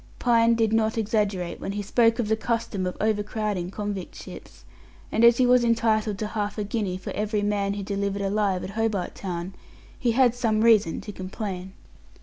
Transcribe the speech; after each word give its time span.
Pine 0.17 0.55
did 0.55 0.73
not 0.73 0.97
exaggerate 0.97 1.59
when 1.61 1.73
he 1.73 1.83
spoke 1.83 2.17
of 2.17 2.27
the 2.27 2.35
custom 2.35 2.87
of 2.87 2.97
overcrowding 2.99 3.69
convict 3.69 4.15
ships; 4.15 4.65
and 5.11 5.23
as 5.23 5.37
he 5.37 5.45
was 5.45 5.63
entitled 5.63 6.17
to 6.17 6.25
half 6.25 6.57
a 6.57 6.63
guinea 6.63 6.97
for 6.97 7.11
every 7.11 7.43
man 7.43 7.73
he 7.73 7.83
delivered 7.83 8.23
alive 8.23 8.63
at 8.63 8.71
Hobart 8.71 9.13
Town, 9.13 9.53
he 9.99 10.13
had 10.13 10.33
some 10.33 10.61
reason 10.61 11.01
to 11.01 11.11
complain. 11.11 11.73